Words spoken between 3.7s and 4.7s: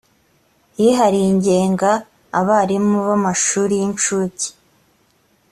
y incuke